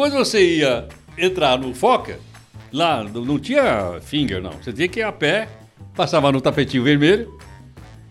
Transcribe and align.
Quando 0.00 0.14
você 0.14 0.56
ia 0.56 0.88
entrar 1.18 1.58
no 1.58 1.74
Fokker, 1.74 2.18
lá 2.72 3.04
não, 3.04 3.38
tinha 3.38 4.00
finger, 4.00 4.40
não. 4.40 4.52
Você 4.52 4.72
tinha 4.72 4.88
que 4.88 5.00
ir 5.00 5.02
a 5.02 5.12
pé, 5.12 5.46
passava 5.94 6.32
no 6.32 6.40
tapetinho 6.40 6.82
vermelho 6.82 7.38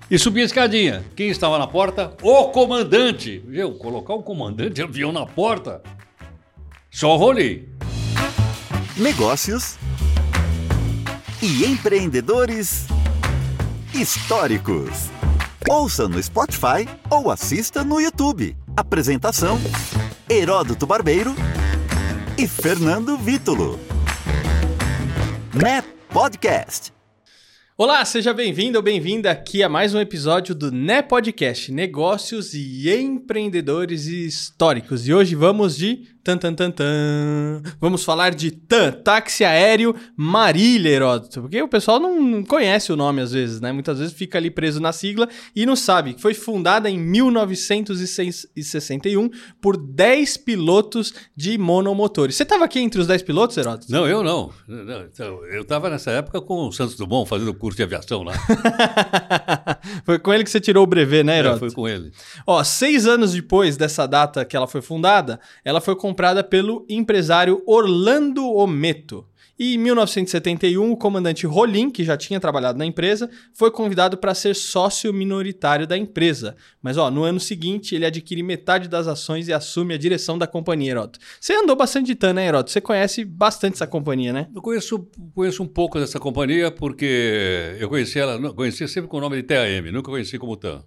e 0.08 0.20
subia 0.20 0.44
a 0.44 0.46
escadinha. 0.46 1.04
Quem 1.16 1.30
estava 1.30 1.58
na 1.58 1.66
porta? 1.66 2.16
O 2.22 2.50
comandante. 2.50 3.40
Viu? 3.40 3.72
Colocar 3.72 4.14
o 4.14 4.22
comandante 4.22 4.76
de 4.76 4.84
avião 4.84 5.12
na 5.12 5.26
porta. 5.26 5.82
Só 6.92 7.16
rolei. 7.16 7.68
Negócios 8.96 9.76
e 11.42 11.66
empreendedores 11.66 12.86
históricos. 13.96 15.10
Ouça 15.68 16.08
no 16.08 16.22
Spotify 16.22 16.88
ou 17.10 17.32
assista 17.32 17.84
no 17.84 18.00
YouTube. 18.00 18.56
Apresentação: 18.78 19.60
Heródoto 20.30 20.86
Barbeiro 20.86 21.34
e 22.40 22.48
Fernando 22.48 23.18
Vítulo. 23.18 23.78
NEP 25.54 25.86
Podcast. 26.08 26.94
Olá, 27.78 28.06
seja 28.06 28.34
bem-vindo 28.34 28.78
ou 28.78 28.82
bem-vinda 28.82 29.30
aqui 29.30 29.62
a 29.62 29.68
mais 29.68 29.94
um 29.94 30.00
episódio 30.00 30.56
do 30.56 30.72
NE 30.72 31.04
Podcast, 31.04 31.70
Negócios 31.70 32.54
e 32.54 32.90
Empreendedores 32.90 34.06
Históricos. 34.06 35.06
E 35.06 35.14
hoje 35.14 35.36
vamos 35.36 35.76
de 35.76 36.08
Tan, 36.22 36.38
tan, 36.38 36.54
tan, 36.54 36.70
tan. 36.70 37.62
Vamos 37.80 38.04
falar 38.04 38.36
de 38.36 38.52
TAM, 38.52 38.92
Táxi 38.92 39.46
Aéreo 39.46 39.96
Marília, 40.18 40.90
Heródoto. 40.90 41.44
Porque 41.44 41.62
o 41.62 41.68
pessoal 41.68 41.98
não 41.98 42.44
conhece 42.44 42.92
o 42.92 42.98
nome 42.98 43.22
às 43.22 43.32
vezes, 43.32 43.62
né? 43.62 43.72
Muitas 43.72 44.00
vezes 44.00 44.14
fica 44.14 44.38
ali 44.38 44.52
preso 44.52 44.82
na 44.82 44.92
sigla 44.92 45.30
e 45.56 45.66
não 45.66 45.78
sabe. 45.78 46.18
Foi 46.20 46.34
fundada 46.34 46.90
em 46.90 47.00
1961 47.00 49.30
por 49.62 49.78
10 49.78 50.36
pilotos 50.38 51.14
de 51.36 51.58
monomotores. 51.58 52.36
Você 52.36 52.44
estava 52.44 52.66
aqui 52.66 52.82
entre 52.82 53.00
os 53.00 53.08
10 53.08 53.24
pilotos, 53.24 53.56
Heródoto? 53.56 53.90
Não, 53.90 54.06
eu 54.06 54.22
não. 54.22 54.52
Então, 55.12 55.46
eu 55.46 55.62
estava 55.62 55.90
nessa 55.90 56.12
época 56.12 56.42
com 56.42 56.68
o 56.68 56.74
Santos 56.74 56.98
Dumont 56.98 57.30
fazendo 57.30 57.54
curso 57.54 57.78
de 57.78 57.84
aviação 57.84 58.24
lá. 58.24 58.34
foi 60.04 60.20
com 60.20 60.34
ele 60.34 60.44
que 60.44 60.50
você 60.50 60.60
tirou 60.60 60.84
o 60.84 60.88
brevet, 60.88 61.24
né, 61.24 61.40
Heródoto? 61.40 61.66
É, 61.66 61.70
foi 61.70 61.76
com 61.76 61.88
ele. 61.88 62.12
Ó, 62.46 62.62
seis 62.62 63.08
anos 63.08 63.32
depois 63.32 63.78
dessa 63.78 64.06
data 64.06 64.44
que 64.44 64.58
ela 64.58 64.68
foi 64.68 64.82
fundada, 64.82 65.40
ela 65.64 65.80
foi 65.80 65.96
comprada 65.96 66.09
comprada 66.10 66.44
pelo 66.44 66.84
empresário 66.90 67.62
Orlando 67.68 68.44
Ometo. 68.52 69.24
E 69.60 69.76
em 69.76 69.78
1971, 69.78 70.92
o 70.92 70.98
comandante 70.98 71.46
Rolim, 71.46 71.92
que 71.92 72.04
já 72.04 72.18
tinha 72.18 72.40
trabalhado 72.40 72.80
na 72.80 72.86
empresa, 72.86 73.30
foi 73.54 73.70
convidado 73.70 74.18
para 74.18 74.34
ser 74.34 74.56
sócio 74.56 75.14
minoritário 75.14 75.86
da 75.86 75.96
empresa. 75.96 76.56
Mas 76.82 76.98
ó, 76.98 77.12
no 77.12 77.24
ano 77.24 77.40
seguinte, 77.40 77.94
ele 77.94 78.06
adquire 78.06 78.42
metade 78.42 78.88
das 78.88 79.06
ações 79.06 79.48
e 79.48 79.54
assume 79.54 79.94
a 79.94 79.98
direção 79.98 80.36
da 80.36 80.48
companhia, 80.48 80.92
Heroto. 80.92 81.20
Você 81.40 81.54
andou 81.54 81.76
bastante 81.76 82.08
de 82.08 82.16
TAN, 82.16 82.34
né, 82.34 82.48
Heroto? 82.48 82.72
Você 82.72 82.82
conhece 82.82 83.24
bastante 83.24 83.74
essa 83.74 83.86
companhia, 83.86 84.34
né? 84.34 84.48
Eu 84.56 84.62
conheço, 84.64 85.08
conheço 85.36 85.62
um 85.62 85.68
pouco 85.68 86.00
dessa 86.00 86.20
companhia 86.20 86.72
porque 86.72 87.76
eu 87.80 87.88
conheci 87.88 88.18
ela, 88.18 88.52
conheci 88.54 88.88
sempre 88.88 89.10
com 89.10 89.18
o 89.18 89.22
nome 89.22 89.36
de 89.36 89.44
TAM, 89.44 89.92
nunca 89.92 90.10
conheci 90.10 90.40
como 90.40 90.56
TAN. 90.56 90.84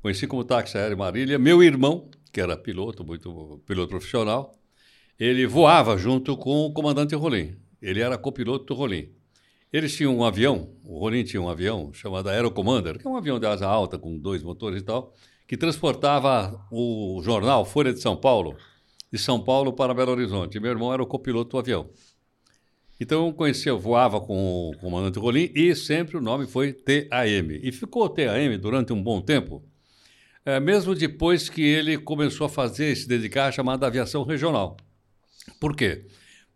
Conheci 0.00 0.26
como 0.28 0.44
Táxi 0.44 0.78
Aéreo 0.78 0.96
Marília. 0.96 1.38
Meu 1.38 1.62
irmão, 1.62 2.08
que 2.32 2.40
era 2.40 2.56
piloto, 2.56 3.04
muito 3.04 3.60
piloto 3.66 3.88
profissional, 3.88 4.54
ele 5.18 5.46
voava 5.46 5.96
junto 5.96 6.36
com 6.36 6.66
o 6.66 6.72
comandante 6.72 7.14
Rolim. 7.14 7.56
Ele 7.80 8.00
era 8.00 8.16
copiloto 8.16 8.64
do 8.66 8.74
Rolim. 8.74 9.10
Eles 9.72 9.94
tinham 9.94 10.16
um 10.16 10.24
avião, 10.24 10.70
o 10.84 10.98
Rolim 10.98 11.24
tinha 11.24 11.42
um 11.42 11.48
avião 11.48 11.92
chamado 11.92 12.28
Aerocommander, 12.28 12.98
que 12.98 13.06
é 13.06 13.10
um 13.10 13.16
avião 13.16 13.38
de 13.38 13.46
asa 13.46 13.66
alta 13.66 13.98
com 13.98 14.18
dois 14.18 14.42
motores 14.42 14.80
e 14.80 14.84
tal, 14.84 15.12
que 15.46 15.56
transportava 15.56 16.66
o 16.70 17.20
jornal 17.22 17.64
Folha 17.64 17.92
de 17.92 18.00
São 18.00 18.16
Paulo, 18.16 18.56
de 19.12 19.18
São 19.18 19.42
Paulo 19.42 19.72
para 19.72 19.92
Belo 19.92 20.12
Horizonte. 20.12 20.58
Meu 20.58 20.70
irmão 20.70 20.92
era 20.92 21.02
o 21.02 21.06
copiloto 21.06 21.50
do 21.50 21.58
avião. 21.58 21.90
Então 23.00 23.26
eu 23.26 23.32
conhecia, 23.32 23.74
voava 23.74 24.20
com 24.20 24.70
o 24.70 24.76
comandante 24.78 25.18
Rolim 25.18 25.50
e 25.54 25.74
sempre 25.76 26.16
o 26.16 26.20
nome 26.20 26.46
foi 26.46 26.72
TAM. 26.72 27.52
E 27.62 27.70
ficou 27.70 28.08
TAM 28.08 28.58
durante 28.58 28.92
um 28.92 29.02
bom 29.02 29.20
tempo, 29.20 29.62
é, 30.48 30.58
mesmo 30.58 30.94
depois 30.94 31.50
que 31.50 31.60
ele 31.60 31.98
começou 31.98 32.46
a 32.46 32.48
fazer, 32.48 32.96
se 32.96 33.06
dedicar 33.06 33.48
à 33.48 33.52
chamada 33.52 33.86
aviação 33.86 34.22
regional. 34.22 34.78
Por 35.60 35.76
quê? 35.76 36.06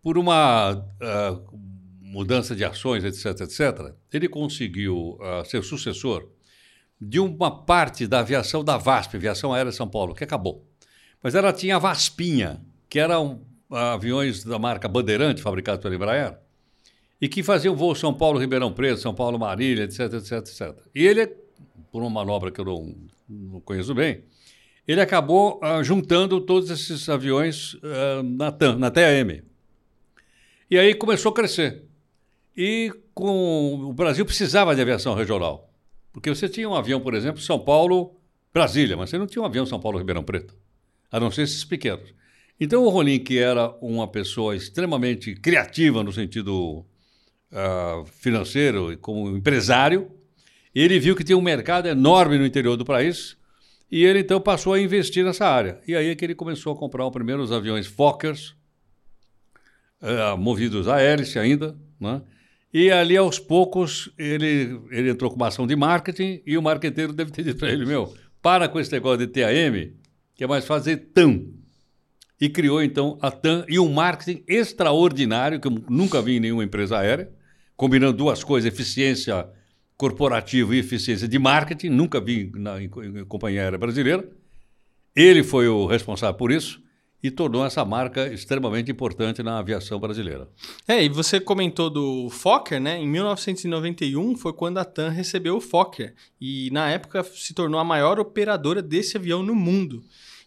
Por 0.02 0.16
uma 0.16 0.72
uh, 0.72 1.58
mudança 2.00 2.56
de 2.56 2.64
ações, 2.64 3.04
etc., 3.04 3.42
etc., 3.42 3.92
ele 4.10 4.30
conseguiu 4.30 5.18
uh, 5.20 5.44
ser 5.44 5.62
sucessor 5.62 6.26
de 6.98 7.20
uma 7.20 7.64
parte 7.66 8.06
da 8.06 8.20
aviação 8.20 8.64
da 8.64 8.78
VASP, 8.78 9.16
Aviação 9.16 9.52
Aérea 9.52 9.70
São 9.70 9.86
Paulo, 9.86 10.14
que 10.14 10.24
acabou. 10.24 10.66
Mas 11.22 11.34
ela 11.34 11.52
tinha 11.52 11.76
a 11.76 11.78
VASPinha, 11.78 12.62
que 12.88 12.98
eram 12.98 13.42
uh, 13.68 13.76
aviões 13.76 14.42
da 14.42 14.58
marca 14.58 14.88
Bandeirante, 14.88 15.42
fabricados 15.42 15.82
pela 15.82 15.94
Embraer, 15.94 16.38
e 17.20 17.28
que 17.28 17.42
faziam 17.42 17.76
voo 17.76 17.94
São 17.94 18.14
Paulo-Ribeirão 18.14 18.72
Preto, 18.72 19.02
São 19.02 19.14
Paulo-Marília, 19.14 19.84
etc, 19.84 20.14
etc, 20.14 20.32
etc. 20.38 20.78
E 20.94 21.06
ele, 21.06 21.26
por 21.90 22.00
uma 22.00 22.08
manobra 22.08 22.50
que 22.50 22.58
eu 22.58 22.64
não 22.64 23.12
não 23.32 23.60
conheço 23.60 23.94
bem, 23.94 24.24
ele 24.86 25.00
acabou 25.00 25.60
uh, 25.62 25.82
juntando 25.82 26.40
todos 26.40 26.70
esses 26.70 27.08
aviões 27.08 27.74
uh, 27.74 28.22
na, 28.22 28.50
TAM, 28.50 28.76
na 28.76 28.90
TAM. 28.90 29.42
E 30.70 30.78
aí 30.78 30.94
começou 30.94 31.30
a 31.32 31.34
crescer. 31.34 31.82
E 32.56 32.92
com 33.14 33.74
o 33.84 33.92
Brasil 33.92 34.24
precisava 34.24 34.74
de 34.74 34.80
aviação 34.80 35.14
regional. 35.14 35.70
Porque 36.12 36.28
você 36.28 36.48
tinha 36.48 36.68
um 36.68 36.74
avião, 36.74 37.00
por 37.00 37.14
exemplo, 37.14 37.40
São 37.40 37.58
Paulo, 37.58 38.14
Brasília, 38.52 38.96
mas 38.96 39.10
você 39.10 39.18
não 39.18 39.26
tinha 39.26 39.42
um 39.42 39.46
avião 39.46 39.64
São 39.64 39.80
Paulo 39.80 39.98
Ribeirão 39.98 40.22
Preto, 40.22 40.54
a 41.10 41.18
não 41.18 41.30
ser 41.30 41.42
esses 41.42 41.64
pequenos. 41.64 42.12
Então 42.60 42.84
o 42.84 42.88
Rolim, 42.90 43.18
que 43.18 43.38
era 43.38 43.70
uma 43.80 44.06
pessoa 44.06 44.54
extremamente 44.54 45.34
criativa 45.34 46.02
no 46.02 46.12
sentido 46.12 46.84
uh, 47.50 48.04
financeiro 48.06 48.92
e 48.92 48.96
como 48.96 49.34
empresário, 49.36 50.10
ele 50.80 50.98
viu 50.98 51.14
que 51.14 51.24
tinha 51.24 51.36
um 51.36 51.42
mercado 51.42 51.86
enorme 51.86 52.38
no 52.38 52.46
interior 52.46 52.76
do 52.76 52.84
país 52.84 53.36
e 53.90 54.04
ele 54.04 54.20
então 54.20 54.40
passou 54.40 54.72
a 54.72 54.80
investir 54.80 55.24
nessa 55.24 55.46
área. 55.46 55.80
E 55.86 55.94
aí 55.94 56.08
é 56.08 56.14
que 56.14 56.24
ele 56.24 56.34
começou 56.34 56.72
a 56.72 56.76
comprar 56.76 57.06
os 57.06 57.12
primeiros 57.12 57.52
aviões 57.52 57.86
Fokkers, 57.86 58.54
uh, 60.00 60.36
movidos 60.38 60.88
a 60.88 61.00
hélice 61.00 61.38
ainda, 61.38 61.76
né? 62.00 62.22
E 62.72 62.90
ali, 62.90 63.18
aos 63.18 63.38
poucos, 63.38 64.10
ele, 64.16 64.80
ele 64.90 65.10
entrou 65.10 65.30
com 65.30 65.36
uma 65.36 65.48
ação 65.48 65.66
de 65.66 65.76
marketing 65.76 66.40
e 66.46 66.56
o 66.56 66.62
marqueteiro 66.62 67.12
deve 67.12 67.30
ter 67.30 67.44
dito 67.44 67.58
para 67.58 67.70
ele, 67.70 67.84
meu, 67.84 68.14
para 68.40 68.66
com 68.66 68.80
esse 68.80 68.90
negócio 68.90 69.18
de 69.18 69.26
TAM, 69.26 69.92
que 70.34 70.42
é 70.42 70.46
mais 70.46 70.64
fazer 70.64 70.96
TAM. 71.12 71.44
E 72.40 72.48
criou, 72.48 72.82
então, 72.82 73.18
a 73.20 73.30
TAM 73.30 73.66
e 73.68 73.78
um 73.78 73.92
marketing 73.92 74.42
extraordinário, 74.48 75.60
que 75.60 75.68
eu 75.68 75.84
nunca 75.90 76.22
vi 76.22 76.38
em 76.38 76.40
nenhuma 76.40 76.64
empresa 76.64 76.98
aérea, 76.98 77.30
combinando 77.76 78.16
duas 78.16 78.42
coisas, 78.42 78.72
eficiência 78.72 79.46
corporativo 79.96 80.74
e 80.74 80.78
eficiência 80.78 81.28
de 81.28 81.38
marketing, 81.38 81.88
nunca 81.88 82.20
vi 82.20 82.50
na 82.54 82.82
em, 82.82 82.86
em 82.86 83.24
companhia 83.24 83.62
aérea 83.62 83.78
brasileira. 83.78 84.28
Ele 85.14 85.42
foi 85.42 85.68
o 85.68 85.86
responsável 85.86 86.36
por 86.36 86.50
isso 86.50 86.82
e 87.22 87.30
tornou 87.30 87.64
essa 87.64 87.84
marca 87.84 88.26
extremamente 88.32 88.90
importante 88.90 89.42
na 89.42 89.58
aviação 89.58 90.00
brasileira. 90.00 90.48
É, 90.88 91.04
e 91.04 91.08
você 91.08 91.38
comentou 91.38 91.88
do 91.88 92.28
Fokker, 92.30 92.80
né? 92.80 92.98
Em 92.98 93.06
1991 93.06 94.36
foi 94.36 94.52
quando 94.52 94.78
a 94.78 94.84
TAM 94.84 95.10
recebeu 95.10 95.56
o 95.56 95.60
Fokker 95.60 96.14
e 96.40 96.68
na 96.72 96.90
época 96.90 97.22
se 97.22 97.54
tornou 97.54 97.78
a 97.78 97.84
maior 97.84 98.18
operadora 98.18 98.82
desse 98.82 99.16
avião 99.16 99.42
no 99.42 99.54
mundo. 99.54 100.02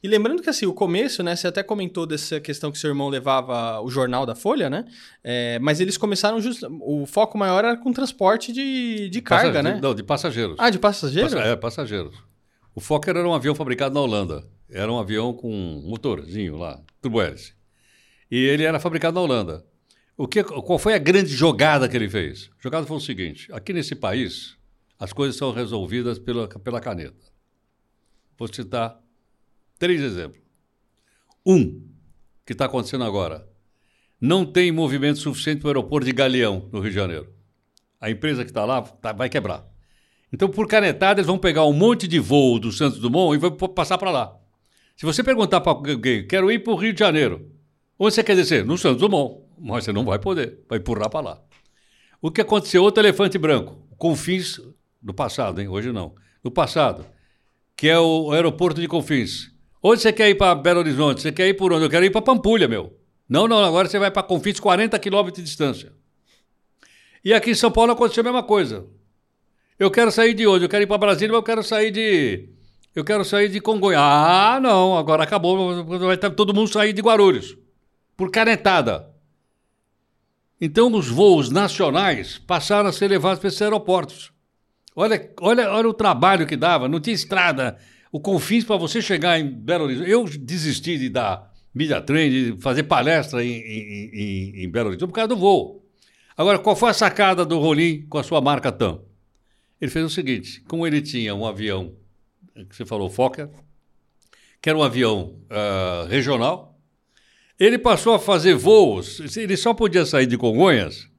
E 0.05 0.07
lembrando 0.07 0.43
que 0.43 0.49
assim, 0.51 0.67
o 0.67 0.73
começo, 0.73 1.23
né? 1.23 1.35
Você 1.35 1.47
até 1.47 1.63
comentou 1.63 2.05
dessa 2.05 2.39
questão 2.39 2.71
que 2.71 2.77
seu 2.77 2.91
irmão 2.91 3.09
levava 3.09 3.81
o 3.81 3.89
jornal 3.89 4.23
da 4.23 4.35
Folha, 4.35 4.69
né? 4.69 4.85
É, 5.23 5.57
mas 5.57 5.79
eles 5.79 5.97
começaram 5.97 6.39
just... 6.39 6.61
O 6.79 7.07
foco 7.07 7.39
maior 7.39 7.65
era 7.65 7.75
com 7.75 7.91
transporte 7.91 8.53
de, 8.53 9.09
de 9.09 9.19
carga, 9.19 9.63
né? 9.63 9.79
Não, 9.81 9.95
de 9.95 10.03
passageiros. 10.03 10.57
Ah, 10.59 10.69
de 10.69 10.77
passageiros? 10.77 11.33
Passa... 11.33 11.47
É, 11.47 11.55
passageiros. 11.55 12.15
O 12.75 12.79
Fokker 12.79 13.17
era 13.17 13.27
um 13.27 13.33
avião 13.33 13.55
fabricado 13.55 13.95
na 13.95 14.01
Holanda. 14.01 14.47
Era 14.69 14.93
um 14.93 14.99
avião 14.99 15.33
com 15.33 15.51
um 15.51 15.81
motorzinho 15.89 16.55
lá, 16.55 16.79
turbohélice. 17.01 17.55
E 18.29 18.37
ele 18.37 18.61
era 18.61 18.79
fabricado 18.79 19.15
na 19.15 19.21
Holanda. 19.21 19.65
O 20.15 20.27
que, 20.27 20.43
qual 20.43 20.77
foi 20.77 20.93
a 20.93 20.99
grande 20.99 21.33
jogada 21.33 21.89
que 21.89 21.97
ele 21.97 22.07
fez? 22.07 22.51
A 22.59 22.61
jogada 22.61 22.85
foi 22.85 22.97
o 22.97 23.01
seguinte: 23.01 23.51
aqui 23.51 23.73
nesse 23.73 23.95
país, 23.95 24.55
as 24.99 25.11
coisas 25.11 25.35
são 25.35 25.51
resolvidas 25.51 26.19
pela, 26.19 26.47
pela 26.47 26.79
caneta. 26.79 27.33
Vou 28.37 28.47
citar 28.53 29.03
Três 29.77 30.01
exemplos. 30.01 30.41
Um, 31.45 31.85
que 32.45 32.53
está 32.53 32.65
acontecendo 32.65 33.03
agora. 33.03 33.47
Não 34.19 34.45
tem 34.45 34.71
movimento 34.71 35.19
suficiente 35.19 35.59
para 35.59 35.67
o 35.67 35.69
aeroporto 35.71 36.05
de 36.05 36.13
Galeão, 36.13 36.69
no 36.71 36.79
Rio 36.79 36.89
de 36.89 36.95
Janeiro. 36.95 37.33
A 37.99 38.09
empresa 38.09 38.43
que 38.43 38.51
está 38.51 38.63
lá 38.65 38.81
tá, 38.81 39.11
vai 39.11 39.29
quebrar. 39.29 39.65
Então, 40.31 40.49
por 40.49 40.67
canetada, 40.67 41.19
eles 41.19 41.27
vão 41.27 41.37
pegar 41.37 41.65
um 41.65 41.73
monte 41.73 42.07
de 42.07 42.19
voo 42.19 42.59
do 42.59 42.71
Santos 42.71 42.99
Dumont 42.99 43.35
e 43.35 43.39
vão 43.39 43.51
passar 43.51 43.97
para 43.97 44.11
lá. 44.11 44.37
Se 44.95 45.05
você 45.05 45.23
perguntar 45.23 45.61
para 45.61 45.71
alguém, 45.71 46.25
quero 46.25 46.51
ir 46.51 46.59
para 46.59 46.73
o 46.73 46.75
Rio 46.75 46.93
de 46.93 46.99
Janeiro, 46.99 47.51
onde 47.99 48.15
você 48.15 48.23
quer 48.23 48.35
descer? 48.35 48.65
No 48.65 48.77
Santos 48.77 49.01
Dumont. 49.01 49.43
Mas 49.57 49.85
você 49.85 49.93
não 49.93 50.03
vai 50.03 50.19
poder, 50.19 50.59
vai 50.67 50.79
empurrar 50.79 51.09
para 51.09 51.21
lá. 51.21 51.41
O 52.21 52.31
que 52.31 52.41
aconteceu? 52.41 52.83
Outro 52.83 53.01
elefante 53.01 53.37
branco, 53.37 53.87
Confins, 53.97 54.59
do 55.01 55.13
passado, 55.13 55.61
hein? 55.61 55.67
hoje 55.67 55.91
não. 55.91 56.15
No 56.43 56.51
passado, 56.51 57.05
que 57.75 57.87
é 57.87 57.99
o 57.99 58.31
aeroporto 58.31 58.81
de 58.81 58.87
Confins. 58.87 59.54
Onde 59.87 60.01
você 60.01 60.11
quer 60.11 60.31
ir 60.31 60.33
para 60.33 60.55
Belo 60.55 60.79
Horizonte? 60.79 61.21
Você 61.21 61.31
quer 61.31 61.47
ir 61.47 61.53
por 61.53 61.71
onde? 61.71 61.85
Eu 61.85 61.89
quero 61.91 62.03
ir 62.03 62.09
para 62.09 62.19
Pampulha, 62.19 62.67
meu. 62.67 62.97
Não, 63.29 63.47
não, 63.47 63.63
agora 63.63 63.87
você 63.87 63.99
vai 63.99 64.09
para 64.09 64.23
Confins 64.23 64.59
40 64.59 64.97
quilômetros 64.97 65.43
de 65.43 65.47
distância. 65.47 65.93
E 67.23 67.31
aqui 67.31 67.51
em 67.51 67.53
São 67.55 67.69
Paulo 67.69 67.91
aconteceu 67.91 68.21
a 68.21 68.23
mesma 68.23 68.41
coisa. 68.41 68.87
Eu 69.77 69.91
quero 69.91 70.09
sair 70.09 70.33
de 70.33 70.47
onde? 70.47 70.65
Eu 70.65 70.69
quero 70.69 70.81
ir 70.81 70.87
para 70.87 70.97
Brasília, 70.97 71.27
mas 71.27 71.37
eu 71.37 71.43
quero 71.43 71.61
sair 71.61 71.91
de. 71.91 72.49
Eu 72.95 73.03
quero 73.05 73.23
sair 73.23 73.47
de 73.47 73.61
Congonhas. 73.61 74.01
Ah, 74.01 74.59
não, 74.59 74.97
agora 74.97 75.21
acabou. 75.21 75.85
Vai 75.85 76.17
todo 76.17 76.51
mundo 76.51 76.73
sair 76.73 76.91
de 76.91 77.03
Guarulhos. 77.03 77.55
Por 78.17 78.31
canetada. 78.31 79.13
Então 80.59 80.91
os 80.91 81.07
voos 81.07 81.51
nacionais 81.51 82.39
passaram 82.39 82.89
a 82.89 82.91
ser 82.91 83.07
levados 83.07 83.37
para 83.37 83.49
esses 83.49 83.61
aeroportos. 83.61 84.33
Olha, 84.95 85.31
olha, 85.39 85.71
olha 85.71 85.89
o 85.89 85.93
trabalho 85.93 86.47
que 86.47 86.57
dava, 86.57 86.89
não 86.89 86.99
tinha 86.99 87.13
estrada. 87.13 87.77
O 88.11 88.19
Confins 88.19 88.63
para 88.63 88.77
você 88.77 89.01
chegar 89.01 89.39
em 89.39 89.49
Belo 89.49 89.85
Horizonte. 89.85 90.09
Eu 90.09 90.25
desisti 90.25 90.97
de 90.97 91.09
dar 91.09 91.51
media 91.73 92.01
trend, 92.01 92.53
de 92.53 92.61
fazer 92.61 92.83
palestra 92.83 93.43
em, 93.43 93.51
em, 93.51 94.63
em, 94.63 94.69
Belo 94.69 94.89
Horizonte 94.89 95.09
por 95.09 95.15
causa 95.15 95.27
do 95.27 95.37
voo. 95.37 95.85
Agora, 96.37 96.59
qual 96.59 96.75
foi 96.75 96.89
a 96.89 96.93
sacada 96.93 97.45
do 97.45 97.59
Rolim 97.59 98.05
com 98.07 98.17
a 98.17 98.23
sua 98.23 98.39
marca 98.39 98.71
TAM? 98.71 98.99
Ele 99.79 99.91
fez 99.91 100.05
o 100.05 100.09
seguinte: 100.09 100.61
como 100.67 100.87
ele 100.87 101.01
tinha 101.01 101.35
um 101.35 101.45
avião, 101.45 101.93
que 102.69 102.75
você 102.75 102.85
falou, 102.85 103.09
Fokker, 103.09 103.49
que 104.61 104.69
era 104.69 104.77
um 104.77 104.83
avião 104.83 105.39
uh, 105.49 106.07
regional, 106.07 106.79
ele 107.59 107.77
passou 107.77 108.13
a 108.13 108.19
fazer 108.19 108.55
voos. 108.55 109.35
Ele 109.35 109.55
só 109.57 109.73
podia 109.73 110.05
sair 110.05 110.25
de 110.25 110.37
Congonhas 110.37 111.09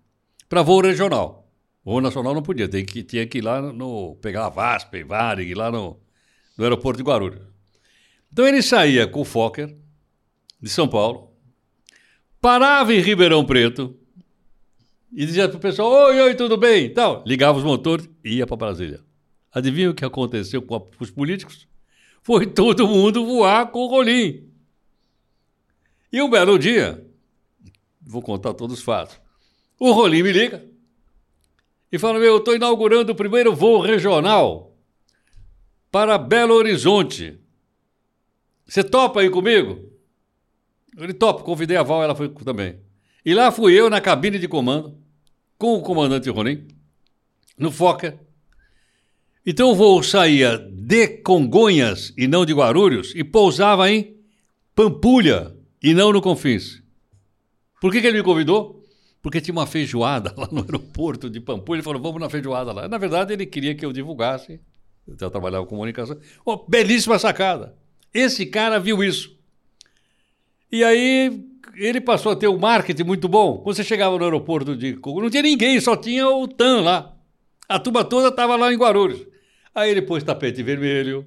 para 0.48 0.62
voo 0.62 0.80
regional. 0.80 1.48
Voo 1.84 2.00
nacional 2.00 2.34
não 2.34 2.42
podia, 2.42 2.68
tem 2.68 2.84
que, 2.84 3.02
tinha 3.02 3.26
que 3.26 3.38
ir 3.38 3.42
lá 3.42 3.62
no. 3.62 4.16
pegar 4.16 4.46
a 4.46 4.48
VASP, 4.48 5.04
Varig, 5.04 5.54
lá 5.54 5.70
no, 5.70 6.00
no 6.56 6.64
aeroporto 6.64 6.98
de 6.98 7.04
Guarulhos. 7.04 7.42
Então 8.32 8.46
ele 8.46 8.62
saía 8.62 9.06
com 9.06 9.20
o 9.20 9.24
Fokker 9.24 9.76
de 10.60 10.68
São 10.68 10.88
Paulo, 10.88 11.32
parava 12.40 12.94
em 12.94 13.00
Ribeirão 13.00 13.44
Preto 13.44 13.96
e 15.12 15.24
dizia 15.24 15.48
para 15.48 15.56
o 15.56 15.60
pessoal: 15.60 15.90
Oi, 15.90 16.20
oi, 16.20 16.34
tudo 16.34 16.56
bem? 16.56 16.84
Então, 16.84 17.22
ligava 17.26 17.58
os 17.58 17.64
motores 17.64 18.08
e 18.24 18.36
ia 18.36 18.46
para 18.46 18.56
Brasília. 18.56 19.00
Adivinha 19.52 19.90
o 19.90 19.94
que 19.94 20.04
aconteceu 20.04 20.60
com 20.60 20.90
os 21.00 21.10
políticos? 21.10 21.66
Foi 22.22 22.46
todo 22.46 22.86
mundo 22.86 23.24
voar 23.24 23.70
com 23.70 23.80
o 23.80 23.86
Rolim. 23.86 24.46
E 26.12 26.20
um 26.20 26.28
belo 26.28 26.58
dia, 26.58 27.02
vou 28.02 28.20
contar 28.20 28.52
todos 28.52 28.78
os 28.78 28.84
fatos. 28.84 29.18
O 29.78 29.92
Rolim 29.92 30.22
me 30.22 30.32
liga 30.32 30.62
e 31.90 31.98
fala: 31.98 32.18
Meu, 32.18 32.34
eu 32.34 32.38
estou 32.38 32.54
inaugurando 32.54 33.12
o 33.12 33.16
primeiro 33.16 33.54
voo 33.54 33.80
regional 33.80 34.75
para 35.96 36.19
Belo 36.19 36.52
Horizonte. 36.52 37.40
Você 38.66 38.84
topa 38.84 39.22
aí 39.22 39.31
comigo? 39.31 39.90
Ele 40.94 41.14
topa, 41.14 41.43
convidei 41.43 41.75
a 41.75 41.82
Val, 41.82 42.02
ela 42.02 42.14
foi 42.14 42.28
também. 42.28 42.76
E 43.25 43.32
lá 43.32 43.50
fui 43.50 43.72
eu 43.72 43.88
na 43.88 43.98
cabine 43.98 44.38
de 44.38 44.46
comando, 44.46 44.94
com 45.56 45.72
o 45.72 45.81
comandante 45.81 46.28
Rolim, 46.28 46.69
no 47.56 47.72
Foca. 47.72 48.20
Então 49.46 49.70
o 49.70 49.75
voo 49.75 50.02
saía 50.02 50.58
de 50.58 51.08
Congonhas 51.22 52.12
e 52.14 52.28
não 52.28 52.44
de 52.44 52.52
Guarulhos 52.52 53.14
e 53.16 53.25
pousava 53.25 53.90
em 53.90 54.19
Pampulha 54.75 55.56
e 55.82 55.94
não 55.94 56.12
no 56.12 56.20
Confins. 56.20 56.82
Por 57.81 57.90
que, 57.90 58.02
que 58.02 58.06
ele 58.06 58.19
me 58.19 58.22
convidou? 58.22 58.84
Porque 59.22 59.40
tinha 59.40 59.54
uma 59.54 59.66
feijoada 59.66 60.34
lá 60.37 60.46
no 60.52 60.60
aeroporto 60.60 61.31
de 61.31 61.40
Pampulha. 61.40 61.78
Ele 61.78 61.84
falou, 61.84 62.02
vamos 62.02 62.20
na 62.20 62.28
feijoada 62.28 62.70
lá. 62.70 62.87
Na 62.87 62.99
verdade, 62.99 63.32
ele 63.32 63.46
queria 63.46 63.75
que 63.75 63.87
eu 63.87 63.94
divulgasse. 63.94 64.60
Já 65.18 65.30
trabalhava 65.30 65.64
com 65.64 65.70
comunicação. 65.70 66.18
Oh, 66.44 66.56
belíssima 66.56 67.18
sacada. 67.18 67.76
Esse 68.12 68.46
cara 68.46 68.80
viu 68.80 69.04
isso. 69.04 69.36
E 70.70 70.82
aí 70.82 71.44
ele 71.74 72.00
passou 72.00 72.32
a 72.32 72.36
ter 72.36 72.48
um 72.48 72.58
marketing 72.58 73.04
muito 73.04 73.28
bom. 73.28 73.58
Quando 73.58 73.76
você 73.76 73.84
chegava 73.84 74.18
no 74.18 74.24
aeroporto 74.24 74.76
de 74.76 74.94
Congo, 74.94 75.20
não 75.20 75.30
tinha 75.30 75.42
ninguém, 75.42 75.80
só 75.80 75.96
tinha 75.96 76.28
o 76.28 76.48
TAM 76.48 76.80
lá. 76.80 77.14
A 77.68 77.78
turma 77.78 78.04
toda 78.04 78.28
estava 78.28 78.56
lá 78.56 78.72
em 78.72 78.76
Guarulhos. 78.76 79.26
Aí 79.74 79.90
ele 79.90 80.02
pôs 80.02 80.24
tapete 80.24 80.62
vermelho. 80.62 81.26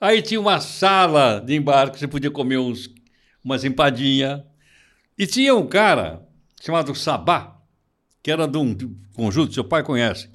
Aí 0.00 0.22
tinha 0.22 0.40
uma 0.40 0.60
sala 0.60 1.40
de 1.40 1.54
embarque, 1.54 1.98
você 1.98 2.08
podia 2.08 2.30
comer 2.30 2.58
uns, 2.58 2.88
umas 3.44 3.64
empadinhas. 3.64 4.40
E 5.18 5.26
tinha 5.26 5.54
um 5.54 5.66
cara 5.66 6.26
chamado 6.62 6.94
Sabá, 6.94 7.60
que 8.22 8.30
era 8.30 8.46
de 8.46 8.56
um 8.56 8.74
conjunto, 9.14 9.52
seu 9.52 9.64
pai 9.64 9.82
conhece. 9.82 10.30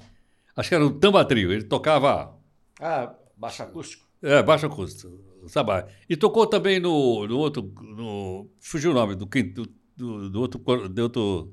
Acho 0.56 0.68
que 0.68 0.74
era 0.74 0.86
um 0.86 0.98
tambatrio. 0.98 1.52
Ele 1.52 1.64
tocava. 1.64 2.35
Ah, 2.80 3.14
baixo 3.36 3.62
acústico. 3.62 4.06
É, 4.22 4.42
baixo 4.42 4.66
acústico. 4.66 5.12
Sabá. 5.48 5.86
E 6.08 6.16
tocou 6.16 6.46
também 6.46 6.80
no, 6.80 7.26
no 7.26 7.38
outro. 7.38 7.62
No, 7.80 8.50
fugiu 8.60 8.90
o 8.90 8.94
nome 8.94 9.14
do, 9.14 9.26
do, 9.26 9.68
do, 9.96 10.30
do 10.30 10.40
outro. 10.40 10.88
Do 10.88 11.02
outro 11.02 11.52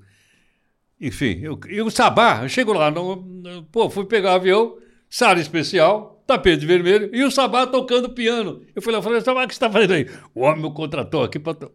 enfim, 1.03 1.41
eu, 1.41 1.59
e 1.69 1.81
o 1.81 1.89
Sabá, 1.89 2.43
eu 2.43 2.47
chego 2.47 2.71
lá, 2.71 2.89
no, 2.89 3.63
pô, 3.71 3.89
fui 3.89 4.05
pegar 4.05 4.31
o 4.31 4.35
avião, 4.35 4.77
sala 5.09 5.37
especial, 5.37 6.23
tapete 6.25 6.65
vermelho, 6.65 7.13
e 7.13 7.23
o 7.25 7.29
Sabá 7.29 7.67
tocando 7.67 8.11
piano. 8.11 8.61
Eu 8.73 8.81
falei, 8.81 8.99
eu 8.99 9.03
falei 9.03 9.19
Sabá, 9.19 9.43
o 9.43 9.47
que 9.47 9.53
você 9.53 9.57
está 9.57 9.69
fazendo 9.69 9.95
aí? 9.95 10.09
O 10.33 10.43
homem 10.43 10.63
me 10.63 10.73
contratou 10.73 11.23
aqui 11.23 11.37
para. 11.39 11.69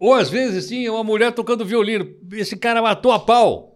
Ou 0.00 0.14
às 0.14 0.28
vezes 0.28 0.68
tinha 0.68 0.92
uma 0.92 1.04
mulher 1.04 1.32
tocando 1.32 1.64
violino. 1.64 2.12
Esse 2.32 2.56
cara 2.56 2.82
matou 2.82 3.12
a 3.12 3.20
pau. 3.20 3.71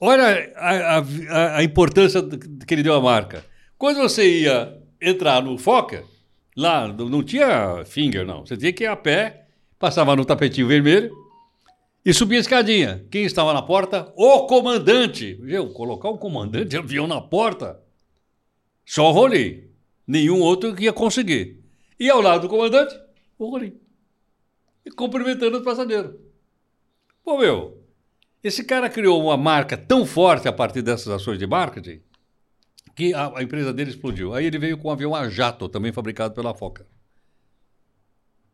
Olha 0.00 0.52
a, 0.56 0.98
a, 0.98 1.56
a 1.58 1.62
importância 1.62 2.22
que 2.66 2.74
ele 2.74 2.82
deu 2.82 2.94
à 2.94 3.00
marca. 3.00 3.44
Quando 3.76 3.98
você 3.98 4.40
ia 4.40 4.80
entrar 5.00 5.42
no 5.42 5.58
Foca, 5.58 6.04
lá 6.56 6.88
não 6.88 7.22
tinha 7.22 7.84
finger, 7.84 8.24
não. 8.24 8.46
Você 8.46 8.56
tinha 8.56 8.72
que 8.72 8.84
ir 8.84 8.86
a 8.86 8.96
pé, 8.96 9.46
passava 9.78 10.16
no 10.16 10.24
tapetinho 10.24 10.66
vermelho 10.66 11.14
e 12.04 12.14
subia 12.14 12.38
a 12.38 12.40
escadinha. 12.40 13.06
Quem 13.10 13.24
estava 13.24 13.52
na 13.52 13.60
porta? 13.60 14.10
O 14.16 14.46
comandante. 14.46 15.34
Viu? 15.34 15.70
Colocar 15.72 16.08
o 16.08 16.18
comandante 16.18 16.70
de 16.70 16.78
avião 16.78 17.06
na 17.06 17.20
porta, 17.20 17.78
só 18.86 19.10
rolei. 19.10 19.70
Nenhum 20.06 20.40
outro 20.40 20.74
ia 20.82 20.92
conseguir. 20.92 21.62
E 21.98 22.08
ao 22.08 22.20
lado 22.20 22.42
do 22.42 22.48
comandante, 22.48 22.98
o 23.38 23.50
rolim. 23.50 23.78
E 24.84 24.90
cumprimentando 24.90 25.58
os 25.58 25.64
passageiros. 25.64 26.16
Pô, 27.22 27.38
meu, 27.38 27.79
esse 28.42 28.64
cara 28.64 28.88
criou 28.88 29.22
uma 29.22 29.36
marca 29.36 29.76
tão 29.76 30.06
forte 30.06 30.48
a 30.48 30.52
partir 30.52 30.82
dessas 30.82 31.08
ações 31.08 31.38
de 31.38 31.46
marketing 31.46 32.00
que 32.94 33.14
a, 33.14 33.38
a, 33.38 33.42
empresa 33.42 33.72
dele 33.72 33.90
explodiu. 33.90 34.34
Aí 34.34 34.46
ele 34.46 34.58
veio 34.58 34.78
com 34.78 34.88
um 34.88 34.90
avião 34.90 35.14
a 35.14 35.28
jato, 35.28 35.68
também 35.68 35.92
fabricado 35.92 36.34
pela 36.34 36.54
Foca. 36.54 36.86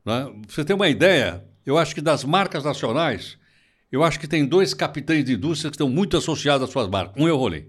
Né? 0.04 0.32
Você 0.48 0.64
ter 0.64 0.74
uma 0.74 0.88
ideia, 0.88 1.44
eu 1.64 1.78
acho 1.78 1.94
que 1.94 2.00
das 2.00 2.24
marcas 2.24 2.64
nacionais, 2.64 3.38
eu 3.90 4.04
acho 4.04 4.20
que 4.20 4.28
tem 4.28 4.44
dois 4.44 4.74
capitães 4.74 5.24
de 5.24 5.34
indústria 5.34 5.70
que 5.70 5.74
estão 5.74 5.88
muito 5.88 6.16
associados 6.16 6.66
às 6.66 6.72
suas 6.72 6.88
marcas. 6.88 7.20
Um 7.20 7.28
é 7.28 7.32
o 7.32 7.36
Rolê. 7.36 7.66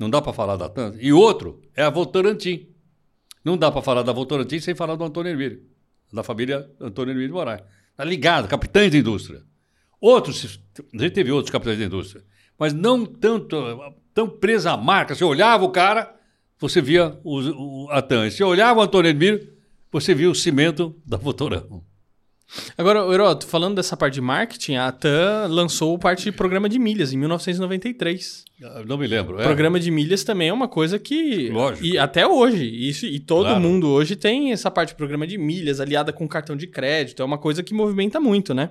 Não 0.00 0.10
dá 0.10 0.20
para 0.20 0.32
falar 0.32 0.56
da 0.56 0.68
Tanta. 0.68 0.98
E 1.00 1.12
outro 1.12 1.62
é 1.74 1.82
a 1.82 1.90
Votorantim. 1.90 2.68
Não 3.44 3.56
dá 3.56 3.70
para 3.70 3.82
falar 3.82 4.02
da 4.02 4.12
Votorantim 4.12 4.58
sem 4.58 4.74
falar 4.74 4.96
do 4.96 5.04
Antônio 5.04 5.30
Hermílio, 5.30 5.62
da 6.12 6.22
família 6.22 6.68
Antônio 6.80 7.12
Hermílio 7.12 7.34
Moraes. 7.34 7.62
Está 7.90 8.04
ligado, 8.04 8.48
capitães 8.48 8.90
de 8.90 8.98
indústria. 8.98 9.42
Outros, 10.04 10.60
a 10.92 10.98
gente 10.98 11.12
teve 11.14 11.32
outros 11.32 11.50
capitães 11.50 11.78
de 11.78 11.84
indústria, 11.84 12.22
mas 12.58 12.74
não 12.74 13.06
tanto 13.06 13.56
tão 14.12 14.28
presa 14.28 14.72
à 14.72 14.76
marca. 14.76 15.14
Você 15.14 15.24
olhava 15.24 15.64
o 15.64 15.70
cara, 15.70 16.14
você 16.58 16.82
via 16.82 17.18
o, 17.24 17.40
o, 17.86 17.90
a 17.90 18.02
TAM. 18.02 18.28
Você 18.28 18.44
olhava 18.44 18.80
o 18.80 18.82
Antônio 18.82 19.08
Edmiro, 19.08 19.40
você 19.90 20.14
via 20.14 20.28
o 20.28 20.34
cimento 20.34 20.94
da 21.06 21.16
Votoran. 21.16 21.64
Agora, 22.76 23.00
Heroto, 23.10 23.46
falando 23.46 23.76
dessa 23.76 23.96
parte 23.96 24.12
de 24.12 24.20
marketing, 24.20 24.74
a 24.74 24.92
TAM 24.92 25.46
lançou 25.48 25.98
parte 25.98 26.24
de 26.24 26.32
programa 26.32 26.68
de 26.68 26.78
milhas 26.78 27.10
em 27.14 27.16
1993. 27.16 28.44
Ah, 28.62 28.82
não 28.86 28.98
me 28.98 29.06
lembro. 29.06 29.40
É. 29.40 29.42
Programa 29.42 29.80
de 29.80 29.90
milhas 29.90 30.22
também 30.22 30.50
é 30.50 30.52
uma 30.52 30.68
coisa 30.68 30.98
que. 30.98 31.48
Lógico. 31.48 31.82
E 31.82 31.96
até 31.96 32.26
hoje. 32.26 32.66
Isso, 32.66 33.06
e 33.06 33.18
todo 33.18 33.46
claro. 33.46 33.60
mundo 33.62 33.88
hoje 33.88 34.16
tem 34.16 34.52
essa 34.52 34.70
parte 34.70 34.90
de 34.90 34.96
programa 34.96 35.26
de 35.26 35.38
milhas 35.38 35.80
aliada 35.80 36.12
com 36.12 36.28
cartão 36.28 36.54
de 36.54 36.66
crédito. 36.66 37.22
É 37.22 37.24
uma 37.24 37.38
coisa 37.38 37.62
que 37.62 37.72
movimenta 37.72 38.20
muito, 38.20 38.52
né? 38.52 38.68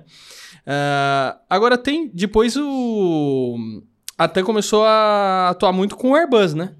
Uh, 0.66 1.38
agora 1.48 1.76
tem. 1.76 2.10
Depois 2.12 2.56
o 2.56 3.82
até 4.16 4.42
começou 4.42 4.84
a 4.84 5.50
atuar 5.50 5.72
muito 5.72 5.96
com 5.96 6.10
o 6.10 6.16
Airbus, 6.16 6.54
né? 6.54 6.74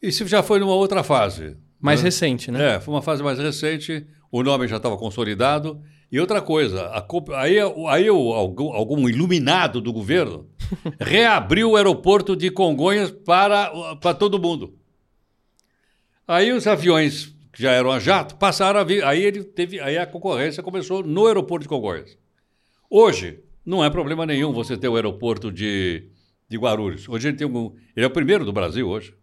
Isso 0.00 0.26
já 0.26 0.42
foi 0.42 0.58
numa 0.58 0.74
outra 0.74 1.02
fase. 1.02 1.56
Mais 1.80 2.00
né? 2.00 2.06
recente, 2.06 2.50
né? 2.50 2.74
É, 2.74 2.80
foi 2.80 2.92
uma 2.92 3.02
fase 3.02 3.22
mais 3.22 3.38
recente, 3.38 4.06
o 4.30 4.42
nome 4.42 4.68
já 4.68 4.76
estava 4.76 4.96
consolidado. 4.96 5.80
E 6.10 6.20
outra 6.20 6.42
coisa, 6.42 6.82
a, 6.88 7.06
aí, 7.40 7.56
aí 7.88 8.08
algum, 8.08 8.72
algum 8.72 9.08
iluminado 9.08 9.80
do 9.80 9.92
governo 9.92 10.46
reabriu 11.00 11.70
o 11.70 11.76
aeroporto 11.76 12.36
de 12.36 12.50
Congonhas 12.50 13.10
para, 13.10 13.96
para 13.96 14.12
todo 14.12 14.38
mundo. 14.38 14.74
Aí 16.28 16.52
os 16.52 16.66
aviões 16.66 17.34
que 17.52 17.62
já 17.62 17.70
eram 17.72 17.90
a 17.90 17.98
jato 17.98 18.36
passaram 18.36 18.80
a 18.80 18.84
vir. 18.84 19.02
Aí 19.04 19.22
ele 19.22 19.42
teve, 19.42 19.80
aí 19.80 19.96
a 19.96 20.06
concorrência 20.06 20.62
começou 20.62 21.02
no 21.02 21.26
aeroporto 21.26 21.62
de 21.62 21.68
Congonhas. 21.68 22.18
Hoje 22.94 23.42
não 23.64 23.82
é 23.82 23.88
problema 23.88 24.26
nenhum 24.26 24.52
você 24.52 24.76
ter 24.76 24.86
o 24.86 24.96
aeroporto 24.96 25.50
de 25.50 26.10
de 26.46 26.58
Guarulhos. 26.58 27.08
Hoje 27.08 27.28
ele 27.28 27.38
tem 27.38 27.46
um, 27.46 27.74
ele 27.96 28.04
é 28.04 28.06
o 28.06 28.12
primeiro 28.12 28.44
do 28.44 28.52
Brasil 28.52 28.86
hoje. 28.86 29.16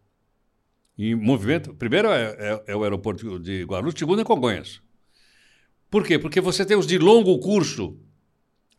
Em 0.98 1.14
movimento, 1.14 1.76
primeiro 1.76 2.08
é, 2.08 2.36
é, 2.40 2.64
é 2.72 2.76
o 2.76 2.82
aeroporto 2.82 3.40
de 3.40 3.64
Guarulhos, 3.66 3.94
segundo 3.96 4.22
é 4.22 4.26
Congonhas. 4.26 4.82
Por 5.88 6.04
quê? 6.04 6.18
Porque 6.18 6.42
você 6.42 6.66
tem 6.66 6.76
os 6.76 6.88
de 6.88 6.98
longo 6.98 7.38
curso. 7.38 8.00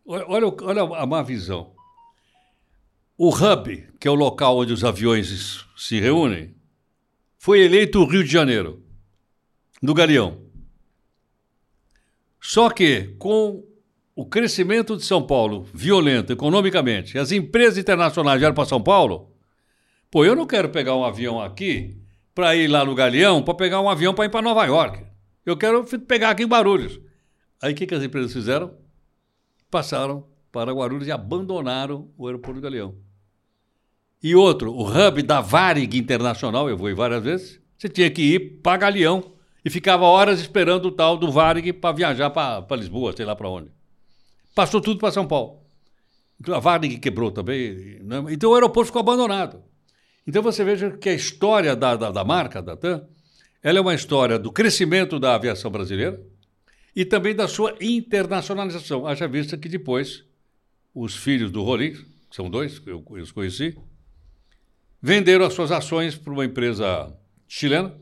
Olha, 0.05 0.53
olha, 0.63 0.83
a 0.83 1.07
má 1.07 1.23
visão. 1.23 1.73
O 3.17 3.29
hub, 3.29 3.89
que 4.01 4.09
é 4.09 4.11
o 4.11 4.15
local 4.15 4.59
onde 4.59 4.73
os 4.73 4.83
aviões 4.83 5.65
se 5.77 6.01
reúnem, 6.01 6.53
foi 7.39 7.61
eleito 7.61 8.01
o 8.01 8.07
Rio 8.07 8.25
de 8.25 8.31
Janeiro, 8.33 8.83
no 9.81 9.95
Galeão. 9.95 10.43
Só 12.41 12.69
que, 12.69 13.15
com 13.17 13.70
o 14.21 14.27
crescimento 14.27 14.99
de 14.99 15.03
São 15.03 15.23
Paulo, 15.23 15.67
violento 15.73 16.31
economicamente, 16.31 17.17
as 17.17 17.33
empresas 17.33 17.79
internacionais 17.79 18.39
vieram 18.39 18.55
para 18.55 18.67
São 18.67 18.79
Paulo, 18.79 19.33
pô, 20.11 20.27
eu 20.27 20.37
não 20.37 20.47
quero 20.47 20.69
pegar 20.69 20.95
um 20.95 21.03
avião 21.03 21.41
aqui 21.41 21.97
para 22.35 22.55
ir 22.55 22.69
lá 22.69 22.85
no 22.85 22.95
Galeão, 22.95 23.43
para 23.43 23.55
pegar 23.55 23.81
um 23.81 23.89
avião 23.89 24.13
para 24.13 24.27
ir 24.27 24.29
para 24.29 24.43
Nova 24.43 24.63
York. 24.67 25.03
Eu 25.47 25.57
quero 25.57 25.83
pegar 26.07 26.29
aqui 26.29 26.43
em 26.43 26.47
Guarulhos. 26.47 27.01
Aí 27.63 27.73
o 27.73 27.75
que, 27.75 27.87
que 27.87 27.95
as 27.95 28.03
empresas 28.03 28.31
fizeram? 28.31 28.75
Passaram 29.71 30.27
para 30.53 30.71
Guarulhos 30.71 31.09
e 31.09 31.11
abandonaram 31.11 32.11
o 32.19 32.27
aeroporto 32.27 32.61
do 32.61 32.65
Galeão. 32.65 32.97
E 34.23 34.35
outro, 34.35 34.71
o 34.71 34.83
hub 34.83 35.23
da 35.23 35.41
Varig 35.41 35.97
Internacional, 35.97 36.69
eu 36.69 36.77
vou 36.77 36.95
várias 36.95 37.25
vezes, 37.25 37.61
você 37.79 37.89
tinha 37.89 38.11
que 38.11 38.21
ir 38.21 38.61
para 38.63 38.77
Galeão 38.77 39.33
e 39.65 39.71
ficava 39.71 40.05
horas 40.05 40.41
esperando 40.41 40.89
o 40.89 40.93
tal 40.93 41.17
do 41.17 41.33
Varig 41.33 41.73
para 41.73 41.97
viajar 41.97 42.29
para 42.29 42.77
Lisboa, 42.77 43.15
sei 43.17 43.25
lá 43.25 43.35
para 43.35 43.49
onde. 43.49 43.80
Passou 44.55 44.81
tudo 44.81 44.99
para 44.99 45.13
São 45.13 45.27
Paulo. 45.27 45.61
A 46.49 46.59
Varig 46.59 46.99
quebrou 46.99 47.31
também. 47.31 48.01
Né? 48.03 48.25
Então 48.31 48.51
o 48.51 48.55
aeroporto 48.55 48.87
ficou 48.87 49.01
abandonado. 49.01 49.63
Então 50.27 50.43
você 50.43 50.65
veja 50.65 50.91
que 50.91 51.09
a 51.09 51.15
história 51.15 51.75
da, 51.77 51.97
da, 51.97 52.11
da 52.11 52.25
marca, 52.25 52.63
da 52.63 52.77
TAM, 52.77 53.07
ela 53.63 53.79
é 53.79 53.81
uma 53.81 53.95
história 53.95 54.39
do 54.39 54.51
crescimento 54.51 55.19
da 55.19 55.35
aviação 55.35 55.71
brasileira 55.71 56.21
e 56.95 57.05
também 57.05 57.35
da 57.35 57.47
sua 57.47 57.75
internacionalização. 57.81 59.07
Haja 59.07 59.29
vista 59.29 59.57
que 59.57 59.69
depois 59.69 60.25
os 60.95 61.17
filhos 61.17 61.51
do 61.51 61.63
Rolim, 61.63 61.95
são 62.31 62.49
dois, 62.51 62.81
eu, 62.87 63.05
eu 63.11 63.23
os 63.23 63.33
conheci, 63.33 63.77
venderam 65.01 65.45
as 65.45 65.55
suas 65.55 65.71
ações 65.71 66.17
para 66.17 66.33
uma 66.33 66.45
empresa 66.45 67.17
chilena, 67.47 67.97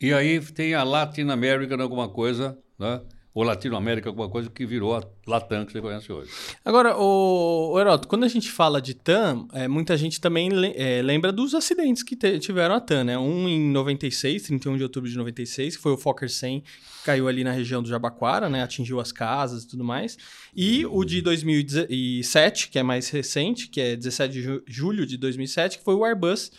e 0.00 0.12
aí 0.12 0.40
tem 0.40 0.74
a 0.74 0.82
Latin 0.82 1.28
American 1.28 1.80
alguma 1.80 2.08
coisa, 2.08 2.58
né? 2.78 3.00
Ou 3.34 3.42
Latinoamérica, 3.42 4.08
alguma 4.08 4.28
coisa 4.28 4.50
que 4.50 4.66
virou 4.66 4.94
a 4.94 5.02
Latam 5.26 5.64
que 5.64 5.72
você 5.72 5.80
conhece 5.80 6.12
hoje. 6.12 6.30
Agora, 6.64 6.96
o, 6.98 7.78
Heroto, 7.80 8.06
quando 8.06 8.24
a 8.24 8.28
gente 8.28 8.50
fala 8.50 8.80
de 8.80 8.92
TAM, 8.92 9.46
é, 9.54 9.66
muita 9.66 9.96
gente 9.96 10.20
também 10.20 10.50
le, 10.50 10.74
é, 10.76 11.00
lembra 11.00 11.32
dos 11.32 11.54
acidentes 11.54 12.02
que 12.02 12.14
tiveram 12.38 12.74
a 12.74 12.80
TAM, 12.80 13.04
né? 13.04 13.18
Um 13.18 13.48
em 13.48 13.70
96, 13.70 14.42
31 14.42 14.76
de 14.76 14.82
outubro 14.82 15.08
de 15.08 15.16
96, 15.16 15.76
que 15.76 15.82
foi 15.82 15.92
o 15.92 15.96
Fokker 15.96 16.28
100, 16.28 16.60
que 16.60 16.66
caiu 17.04 17.26
ali 17.26 17.42
na 17.42 17.52
região 17.52 17.82
do 17.82 17.88
Jabaquara, 17.88 18.50
né? 18.50 18.62
Atingiu 18.62 19.00
as 19.00 19.12
casas 19.12 19.64
e 19.64 19.68
tudo 19.68 19.82
mais. 19.82 20.18
E 20.54 20.84
o 20.84 21.02
de 21.02 21.22
2007, 21.22 22.68
que 22.68 22.78
é 22.78 22.82
mais 22.82 23.08
recente, 23.08 23.68
que 23.68 23.80
é 23.80 23.96
17 23.96 24.32
de 24.32 24.62
julho 24.66 25.06
de 25.06 25.16
2007, 25.16 25.78
que 25.78 25.84
foi 25.84 25.94
o 25.94 26.04
Airbus 26.04 26.50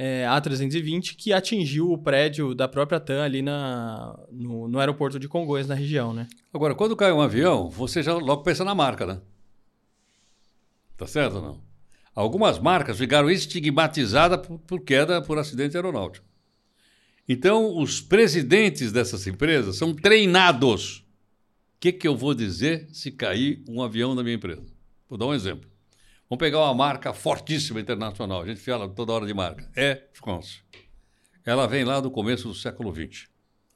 é, 0.00 0.24
A320 0.26 1.16
que 1.16 1.32
atingiu 1.32 1.90
o 1.90 1.98
prédio 1.98 2.54
da 2.54 2.68
própria 2.68 3.00
TAM 3.00 3.20
ali 3.20 3.42
na, 3.42 4.16
no, 4.30 4.68
no, 4.68 4.78
aeroporto 4.78 5.18
de 5.18 5.26
Congonhas, 5.26 5.66
na 5.66 5.74
região, 5.74 6.14
né? 6.14 6.28
Agora, 6.54 6.72
quando 6.72 6.94
cai 6.94 7.10
um 7.10 7.20
avião, 7.20 7.68
você 7.68 8.00
já 8.00 8.14
logo 8.14 8.44
pensa 8.44 8.64
na 8.64 8.76
marca, 8.76 9.04
né? 9.04 9.20
Tá 10.96 11.04
certo 11.04 11.38
ou 11.38 11.42
não? 11.42 11.60
Algumas 12.14 12.60
marcas 12.60 12.96
ficaram 12.96 13.28
estigmatizadas 13.28 14.46
por, 14.46 14.60
por 14.60 14.80
queda 14.82 15.20
por 15.20 15.36
acidente 15.36 15.76
aeronáutico. 15.76 16.24
Então, 17.28 17.76
os 17.76 18.00
presidentes 18.00 18.92
dessas 18.92 19.26
empresas 19.26 19.74
são 19.74 19.92
treinados. 19.92 20.98
O 20.98 21.80
que, 21.80 21.92
que 21.92 22.06
eu 22.06 22.16
vou 22.16 22.34
dizer 22.34 22.88
se 22.92 23.10
cair 23.10 23.64
um 23.68 23.82
avião 23.82 24.14
na 24.14 24.22
minha 24.22 24.36
empresa? 24.36 24.64
Vou 25.08 25.18
dar 25.18 25.26
um 25.26 25.34
exemplo. 25.34 25.68
Vamos 26.28 26.40
pegar 26.40 26.58
uma 26.58 26.74
marca 26.74 27.14
fortíssima 27.14 27.80
internacional. 27.80 28.42
A 28.42 28.46
gente 28.46 28.60
fala 28.60 28.86
toda 28.88 29.12
hora 29.12 29.26
de 29.26 29.32
marca. 29.32 29.70
É 29.74 30.08
France. 30.12 30.60
Ela 31.44 31.66
vem 31.66 31.84
lá 31.84 32.00
do 32.00 32.10
começo 32.10 32.48
do 32.48 32.54
século 32.54 32.94
XX. 32.94 33.28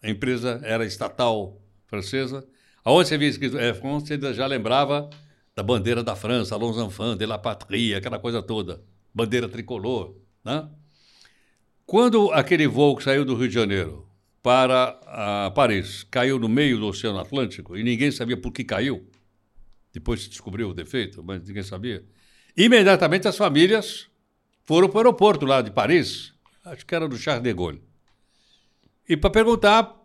A 0.03 0.11
empresa 0.11 0.61
era 0.63 0.85
estatal 0.85 1.59
francesa. 1.87 2.47
Aonde 2.85 3.09
você 3.09 3.17
via 3.17 3.29
escrito 3.29 3.57
Air 3.57 3.75
France, 3.75 4.17
você 4.19 4.35
já 4.35 4.47
lembrava 4.47 5.09
da 5.55 5.63
bandeira 5.63 6.03
da 6.03 6.15
França, 6.15 6.55
Allons 6.55 6.77
enfants, 6.77 7.17
de 7.17 7.25
la 7.25 7.39
patrie, 7.39 7.95
aquela 7.95 8.19
coisa 8.19 8.43
toda. 8.43 8.83
Bandeira 9.15 9.49
tricolor. 9.49 10.15
Né? 10.45 10.69
Quando 11.87 12.31
aquele 12.33 12.67
voo 12.67 12.97
que 12.97 13.05
saiu 13.05 13.25
do 13.25 13.35
Rio 13.35 13.49
de 13.49 13.55
Janeiro 13.55 14.07
para 14.43 14.99
uh, 15.05 15.55
Paris 15.55 16.05
caiu 16.11 16.39
no 16.39 16.49
meio 16.49 16.79
do 16.79 16.87
Oceano 16.87 17.19
Atlântico 17.19 17.77
e 17.77 17.83
ninguém 17.83 18.11
sabia 18.11 18.37
por 18.37 18.53
que 18.53 18.65
caiu, 18.65 19.09
depois 19.93 20.23
se 20.23 20.29
descobriu 20.29 20.71
o 20.71 20.75
defeito, 20.75 21.23
mas 21.23 21.47
ninguém 21.47 21.63
sabia. 21.63 22.05
Imediatamente 22.57 23.27
as 23.27 23.37
famílias 23.37 24.09
foram 24.65 24.89
para 24.89 24.97
o 24.97 25.01
aeroporto 25.01 25.47
lá 25.47 25.63
de 25.63 25.71
Paris, 25.71 26.33
acho 26.65 26.85
que 26.85 26.95
era 26.95 27.09
do 27.09 27.17
Charles 27.17 27.43
de 27.43 27.53
Gaulle, 27.53 27.83
e 29.09 29.17
para 29.17 29.31
perguntar 29.31 30.03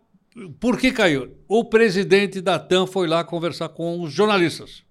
por 0.60 0.78
que 0.78 0.92
caiu. 0.92 1.36
O 1.48 1.64
presidente 1.64 2.40
da 2.40 2.58
TAM 2.58 2.86
foi 2.86 3.06
lá 3.06 3.24
conversar 3.24 3.68
com 3.70 4.00
os 4.00 4.12
jornalistas. 4.12 4.84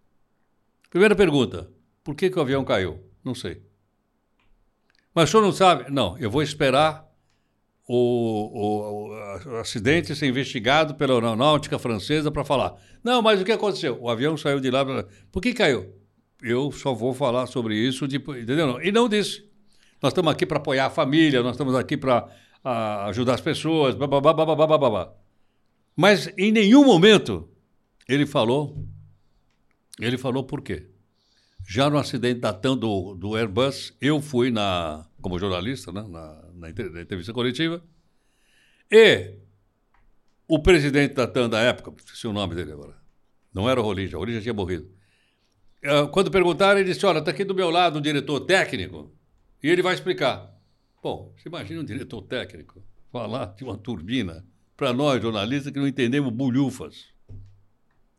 Primeira 0.89 1.15
pergunta: 1.15 1.69
por 2.03 2.15
que, 2.15 2.29
que 2.29 2.37
o 2.37 2.41
avião 2.41 2.63
caiu? 2.63 2.99
Não 3.23 3.35
sei. 3.35 3.61
Mas 5.13 5.29
o 5.29 5.31
senhor 5.31 5.43
não 5.43 5.51
sabe? 5.51 5.91
Não, 5.91 6.17
eu 6.19 6.29
vou 6.29 6.43
esperar 6.43 7.07
o, 7.87 7.95
o, 7.95 9.49
o, 9.49 9.55
acidente 9.57 10.15
ser 10.15 10.27
investigado 10.27 10.95
pela 10.95 11.13
aeronáutica 11.13 11.79
francesa 11.79 12.31
para 12.31 12.43
falar. 12.43 12.75
Não, 13.03 13.21
mas 13.21 13.41
o 13.41 13.45
que 13.45 13.51
aconteceu? 13.51 13.97
O 14.01 14.09
avião 14.09 14.37
saiu 14.37 14.59
de 14.59 14.69
lá. 14.69 14.85
Por 15.31 15.41
que 15.41 15.53
caiu? 15.53 15.96
Eu 16.41 16.71
só 16.71 16.93
vou 16.93 17.13
falar 17.13 17.47
sobre 17.47 17.75
isso, 17.75 18.07
de, 18.07 18.17
entendeu? 18.17 18.81
E 18.81 18.91
não 18.91 19.09
disse. 19.09 19.47
Nós 20.01 20.11
estamos 20.11 20.31
aqui 20.31 20.45
para 20.45 20.57
apoiar 20.57 20.85
a 20.85 20.89
família, 20.89 21.41
nós 21.41 21.53
estamos 21.53 21.75
aqui 21.75 21.97
para 21.97 22.29
ajudar 23.07 23.33
as 23.33 23.41
pessoas, 23.41 23.95
babá, 23.95 24.21
babá, 24.21 24.45
babá, 24.45 24.77
babá. 24.77 25.13
Mas 25.95 26.31
em 26.37 26.51
nenhum 26.51 26.85
momento 26.85 27.49
ele 28.07 28.25
falou, 28.25 28.87
ele 29.99 30.17
falou 30.17 30.43
por 30.43 30.61
quê? 30.61 30.87
Já 31.67 31.89
no 31.89 31.97
acidente 31.97 32.39
da 32.39 32.53
TAM 32.53 32.77
do, 32.77 33.15
do 33.15 33.35
Airbus, 33.35 33.93
eu 33.99 34.21
fui 34.21 34.51
na, 34.51 35.05
como 35.21 35.39
jornalista, 35.39 35.91
né, 35.91 36.05
na, 36.07 36.43
na 36.53 36.69
entrevista 36.69 37.33
coletiva, 37.33 37.83
e 38.89 39.33
o 40.47 40.59
presidente 40.59 41.13
da 41.13 41.27
TAM 41.27 41.49
da 41.49 41.59
época, 41.59 41.93
esqueci 41.97 42.27
o 42.27 42.31
nome 42.31 42.55
dele 42.55 42.71
agora, 42.71 42.95
não 43.53 43.69
era 43.69 43.81
o 43.81 43.83
Rolim, 43.83 44.05
o 44.05 44.19
Rolim 44.19 44.33
já 44.33 44.41
tinha 44.41 44.53
morrido. 44.53 44.96
Ah, 45.83 46.07
quando 46.07 46.31
perguntaram, 46.31 46.79
ele 46.79 46.91
disse: 46.91 47.05
Olha, 47.05 47.19
está 47.19 47.31
aqui 47.31 47.43
do 47.43 47.55
meu 47.55 47.69
lado 47.69 47.99
um 47.99 48.01
diretor 48.01 48.41
técnico 48.41 49.11
e 49.61 49.69
ele 49.69 49.81
vai 49.81 49.93
explicar. 49.93 50.53
Bom, 51.01 51.33
você 51.37 51.47
imagina 51.47 51.81
um 51.81 51.85
diretor 51.85 52.21
técnico 52.23 52.83
falar 53.11 53.53
de 53.55 53.63
uma 53.63 53.77
turbina 53.77 54.45
para 54.75 54.93
nós, 54.93 55.21
jornalistas, 55.21 55.71
que 55.71 55.79
não 55.79 55.87
entendemos 55.87 56.31
bulhufas. 56.31 57.05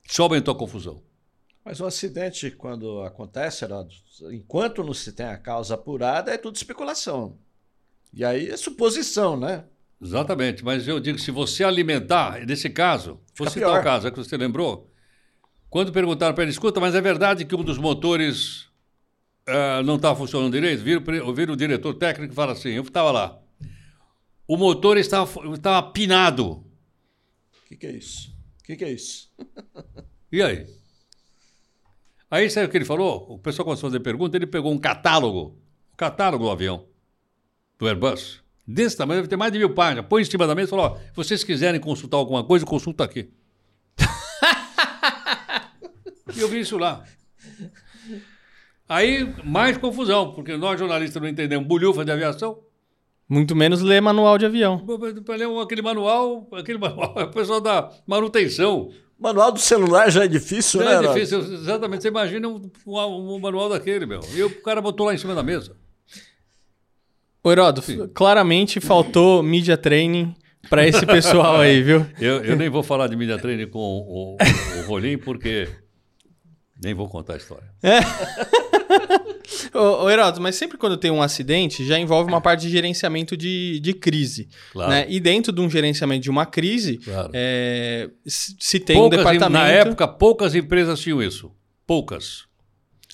Só 0.06 0.24
aumentou 0.24 0.54
a 0.54 0.58
confusão. 0.58 1.02
Mas 1.64 1.80
o 1.80 1.86
acidente, 1.86 2.50
quando 2.50 3.02
acontece, 3.02 3.66
enquanto 4.32 4.82
não 4.82 4.94
se 4.94 5.12
tem 5.12 5.26
a 5.26 5.36
causa 5.36 5.74
apurada, 5.74 6.32
é 6.32 6.38
tudo 6.38 6.56
especulação. 6.56 7.38
E 8.12 8.24
aí 8.24 8.48
é 8.48 8.56
suposição, 8.56 9.38
né? 9.38 9.64
Exatamente, 10.00 10.64
mas 10.64 10.88
eu 10.88 10.98
digo, 10.98 11.18
se 11.18 11.30
você 11.30 11.64
alimentar, 11.64 12.46
nesse 12.46 12.70
caso, 12.70 13.20
vou 13.36 13.50
citar 13.50 13.80
o 13.80 13.82
caso, 13.82 14.06
é 14.06 14.10
que 14.10 14.16
você 14.16 14.36
lembrou, 14.36 14.90
quando 15.70 15.92
perguntaram 15.92 16.34
para 16.34 16.44
ele, 16.44 16.50
escuta, 16.50 16.80
mas 16.80 16.94
é 16.94 17.00
verdade 17.00 17.44
que 17.44 17.54
um 17.54 17.62
dos 17.62 17.76
motores 17.76 18.62
uh, 19.48 19.82
não 19.84 19.96
estava 19.96 20.16
funcionando 20.16 20.52
direito? 20.52 20.82
Viram 20.82 21.54
o 21.54 21.56
diretor 21.56 21.94
técnico 21.94 22.32
e 22.32 22.36
fala 22.36 22.52
assim, 22.52 22.70
eu 22.70 22.82
estava 22.82 23.10
lá. 23.10 23.38
O 24.46 24.56
motor 24.56 24.96
estava, 24.96 25.28
estava 25.54 25.90
pinado. 25.90 26.52
O 26.52 27.68
que, 27.68 27.76
que 27.76 27.86
é 27.86 27.92
isso? 27.92 28.30
O 28.60 28.64
que, 28.64 28.76
que 28.76 28.84
é 28.84 28.92
isso? 28.92 29.30
e 30.32 30.42
aí? 30.42 30.66
Aí 32.30 32.48
sabe 32.50 32.66
o 32.66 32.70
que 32.70 32.76
ele 32.76 32.84
falou? 32.84 33.26
O 33.30 33.38
pessoal 33.38 33.64
começou 33.64 33.88
a 33.88 33.90
fazer 33.90 34.00
pergunta, 34.00 34.36
ele 34.36 34.46
pegou 34.46 34.72
um 34.72 34.78
catálogo, 34.78 35.58
o 35.92 35.96
catálogo 35.96 36.44
do 36.44 36.50
avião, 36.50 36.86
do 37.78 37.86
Airbus, 37.86 38.42
desse 38.66 38.96
tamanho, 38.96 39.20
deve 39.20 39.28
ter 39.28 39.36
mais 39.36 39.52
de 39.52 39.58
mil 39.58 39.74
páginas. 39.74 40.06
Põe 40.06 40.22
em 40.22 40.24
cima 40.24 40.46
da 40.46 40.54
mesa 40.54 40.68
e 40.68 40.70
falou: 40.70 40.86
ó, 40.86 40.96
se 40.96 41.14
vocês 41.14 41.44
quiserem 41.44 41.80
consultar 41.80 42.18
alguma 42.18 42.44
coisa, 42.44 42.66
consulta 42.66 43.04
aqui. 43.04 43.30
E 46.36 46.40
eu 46.40 46.48
vi 46.48 46.60
isso 46.60 46.76
lá. 46.76 47.04
Aí, 48.88 49.34
mais 49.44 49.76
confusão, 49.76 50.32
porque 50.32 50.56
nós 50.56 50.78
jornalistas 50.78 51.20
não 51.20 51.28
entendemos 51.28 51.66
bulhufa 51.66 52.04
de 52.04 52.10
aviação. 52.10 52.58
Muito 53.28 53.54
menos 53.54 53.82
ler 53.82 54.00
manual 54.00 54.38
de 54.38 54.46
avião. 54.46 54.84
Para 55.24 55.36
ler 55.36 55.48
aquele 55.62 55.82
manual, 55.82 56.48
aquele 56.52 56.78
manual 56.78 57.14
é 57.16 57.24
o 57.24 57.30
pessoal 57.30 57.60
da 57.60 57.90
manutenção. 58.06 58.90
Manual 59.18 59.52
do 59.52 59.58
celular 59.58 60.10
já 60.10 60.24
é 60.24 60.28
difícil, 60.28 60.82
já 60.82 61.02
né? 61.02 61.06
É 61.06 61.12
difícil, 61.12 61.40
exatamente. 61.40 62.02
Você 62.02 62.08
imagina 62.08 62.48
um, 62.48 62.70
um, 62.86 63.34
um, 63.34 63.38
manual 63.38 63.68
daquele, 63.68 64.06
meu. 64.06 64.20
E 64.34 64.42
o 64.42 64.62
cara 64.62 64.80
botou 64.80 65.04
lá 65.04 65.14
em 65.14 65.18
cima 65.18 65.34
da 65.34 65.42
mesa. 65.42 65.76
Ô, 67.42 67.52
Heródoto, 67.52 68.08
claramente 68.14 68.80
faltou 68.80 69.42
media 69.42 69.76
training 69.76 70.34
Pra 70.68 70.86
esse 70.86 71.06
pessoal 71.06 71.60
aí, 71.60 71.82
viu? 71.82 72.06
Eu, 72.20 72.44
eu 72.44 72.56
nem 72.56 72.68
vou 72.68 72.82
falar 72.82 73.06
de 73.06 73.16
media 73.16 73.38
training 73.38 73.68
com 73.68 73.78
o, 73.78 74.34
o, 74.34 74.36
o 74.78 74.86
Rolim, 74.86 75.16
porque 75.16 75.68
nem 76.82 76.94
vou 76.94 77.08
contar 77.08 77.34
a 77.34 77.36
história. 77.36 77.68
Ô, 79.74 80.04
ô 80.04 80.10
Heródoto, 80.10 80.40
mas 80.40 80.54
sempre 80.56 80.78
quando 80.78 80.96
tem 80.96 81.10
um 81.10 81.22
acidente, 81.22 81.84
já 81.84 81.98
envolve 81.98 82.30
uma 82.30 82.40
parte 82.40 82.62
de 82.62 82.70
gerenciamento 82.70 83.36
de, 83.36 83.80
de 83.80 83.92
crise. 83.92 84.48
Claro. 84.72 84.90
Né? 84.90 85.06
E 85.08 85.20
dentro 85.20 85.52
de 85.52 85.60
um 85.60 85.68
gerenciamento 85.68 86.22
de 86.22 86.30
uma 86.30 86.46
crise, 86.46 86.98
Claro. 86.98 87.30
é, 87.34 88.08
se 88.26 88.78
tem 88.80 88.96
Poucas 88.96 89.18
um 89.18 89.22
departamento. 89.22 89.52
Na 89.52 89.68
época, 89.68 90.06
poucas 90.08 90.54
empresas 90.54 91.00
tinham 91.00 91.22
isso. 91.22 91.50
Poucas. 91.86 92.44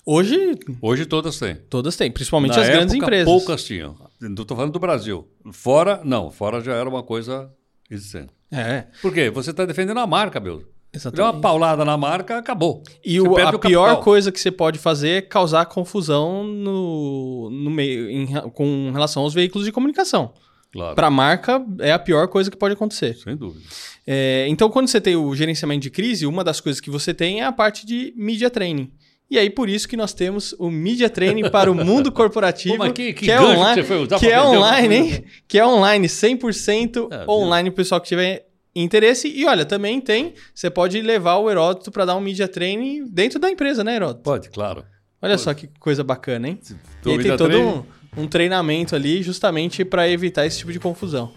Hoje, 0.05 0.37
Hoje 0.81 1.05
todas 1.05 1.39
têm. 1.39 1.55
todas 1.69 1.95
têm, 1.95 2.11
principalmente 2.11 2.55
Na 2.55 2.61
as 2.61 2.67
grandes 2.69 2.93
época, 2.93 3.05
empresas. 3.05 3.25
poucas 3.25 3.63
tinham. 3.63 3.95
Não 4.21 4.41
estou 4.43 4.55
falando 4.55 4.73
do 4.73 4.79
Brasil. 4.79 5.27
Fora, 5.51 6.01
não. 6.03 6.29
Fora 6.31 6.61
já 6.61 6.73
era 6.73 6.87
uma 6.87 7.01
coisa 7.03 7.49
existente. 7.89 8.29
É, 8.51 8.85
Por 9.01 9.11
quê? 9.13 9.29
Você 9.31 9.49
está 9.51 9.65
defendendo 9.65 9.99
a 9.99 10.05
marca, 10.07 10.39
meu. 10.39 10.63
Deu 10.99 11.09
uma 11.11 11.11
exatamente. 11.29 11.41
paulada 11.41 11.85
na 11.85 11.97
marca, 11.97 12.37
acabou. 12.37 12.81
E 13.03 13.19
o- 13.21 13.37
a 13.37 13.49
o 13.51 13.59
pior 13.59 13.99
coisa 14.01 14.31
que 14.31 14.39
você 14.39 14.51
pode 14.51 14.77
fazer 14.79 15.09
é 15.09 15.21
causar 15.21 15.65
confusão 15.65 16.43
no, 16.43 17.49
no 17.51 17.69
meio, 17.71 18.09
em 18.09 18.27
com 18.51 18.91
relação 18.91 19.23
aos 19.23 19.33
veículos 19.33 19.65
de 19.65 19.71
comunicação. 19.71 20.33
Claro. 20.73 20.95
Para 20.95 21.07
a 21.07 21.11
marca, 21.11 21.65
é 21.79 21.91
a 21.93 21.99
pior 21.99 22.27
coisa 22.27 22.51
que 22.51 22.57
pode 22.57 22.73
acontecer. 22.73 23.15
Sem 23.15 23.35
dúvida. 23.37 23.63
É, 24.05 24.45
então, 24.49 24.69
quando 24.69 24.87
você 24.89 24.99
tem 24.99 25.15
o 25.15 25.33
gerenciamento 25.33 25.81
de 25.81 25.89
crise, 25.89 26.25
uma 26.25 26.43
das 26.43 26.59
coisas 26.59 26.81
que 26.81 26.89
você 26.89 27.13
tem 27.13 27.39
é 27.41 27.45
a 27.45 27.51
parte 27.51 27.85
de 27.85 28.13
media 28.17 28.49
training. 28.49 28.91
E 29.31 29.39
aí, 29.39 29.49
por 29.49 29.67
isso 29.69 29.87
que 29.87 29.97
nós 29.97 30.13
temos 30.13 30.53
o 30.59 30.69
Media 30.69 31.09
Training 31.09 31.49
para 31.49 31.71
o 31.71 31.73
mundo 31.73 32.11
corporativo, 32.13 32.75
Pô, 32.77 32.83
mas 32.83 32.91
que- 32.91 33.11
que 33.11 33.31
é 33.31 33.37
que 33.37 33.43
online, 33.43 33.83
que 33.83 33.93
é 34.27 34.29
vender 34.37 34.39
uma 34.39 34.49
online, 34.57 34.95
hein? 34.95 35.23
Que 35.47 35.57
é 35.57 35.65
online, 35.65 36.07
100% 36.07 37.07
É, 37.11 37.25
online, 37.27 37.69
o 37.69 37.71
pessoal 37.73 37.99
que 37.99 38.07
tiver 38.07 38.45
interesse. 38.75 39.27
E 39.27 39.45
olha, 39.45 39.65
também 39.65 40.01
tem, 40.01 40.33
você 40.53 40.69
pode 40.69 41.01
levar 41.01 41.35
o 41.35 41.49
Heródoto 41.49 41.91
para 41.91 42.05
dar 42.05 42.15
um 42.15 42.19
Media 42.19 42.47
Training 42.47 43.05
dentro 43.07 43.39
da 43.39 43.49
empresa, 43.49 43.83
né, 43.83 43.95
Heródoto? 43.95 44.21
Pode, 44.21 44.49
claro. 44.49 44.83
Olha 45.21 45.37
só 45.37 45.53
que 45.53 45.69
coisa 45.79 46.03
bacana, 46.03 46.49
hein? 46.49 46.59
E 47.05 47.11
aí 47.11 47.17
tem 47.17 47.37
todo 47.37 47.59
um, 47.59 47.83
um 48.17 48.27
treinamento 48.27 48.95
ali 48.95 49.23
justamente 49.23 49.83
para 49.83 50.07
evitar 50.09 50.45
esse 50.45 50.59
tipo 50.59 50.71
de 50.71 50.79
confusão. 50.79 51.31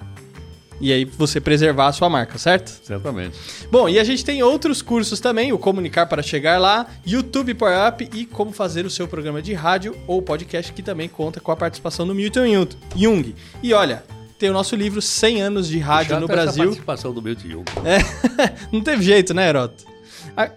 E 0.80 0.92
aí 0.92 1.04
você 1.04 1.40
preservar 1.40 1.88
a 1.88 1.92
sua 1.92 2.08
marca, 2.08 2.38
certo? 2.38 2.68
Certamente. 2.84 3.36
Bom, 3.70 3.88
e 3.88 3.98
a 3.98 4.04
gente 4.04 4.24
tem 4.24 4.42
outros 4.42 4.80
cursos 4.80 5.18
também, 5.18 5.52
o 5.52 5.58
Comunicar 5.58 6.06
para 6.06 6.22
Chegar 6.22 6.58
Lá, 6.58 6.86
YouTube 7.04 7.54
Power 7.54 7.88
Up 7.88 8.08
e 8.14 8.24
como 8.24 8.52
fazer 8.52 8.86
o 8.86 8.90
seu 8.90 9.08
programa 9.08 9.42
de 9.42 9.54
rádio 9.54 9.96
ou 10.06 10.22
podcast, 10.22 10.72
que 10.72 10.82
também 10.82 11.08
conta 11.08 11.40
com 11.40 11.50
a 11.50 11.56
participação 11.56 12.06
do 12.06 12.14
Milton 12.14 12.44
Jung. 12.94 13.34
E 13.60 13.72
olha, 13.72 14.04
tem 14.38 14.50
o 14.50 14.52
nosso 14.52 14.76
livro 14.76 15.02
100 15.02 15.42
anos 15.42 15.68
de 15.68 15.78
rádio 15.78 16.18
no 16.18 16.24
essa 16.24 16.32
Brasil. 16.32 16.64
participação 16.64 17.12
do 17.12 17.20
meu 17.20 17.34
tio. 17.34 17.64
Não 18.72 18.80
teve 18.80 19.02
jeito, 19.02 19.34
né, 19.34 19.48
Heroto? 19.48 19.84